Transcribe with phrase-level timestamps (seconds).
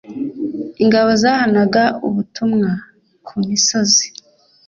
[0.83, 2.69] ingabo zahanaga ubutumwa
[3.27, 4.05] ku misozi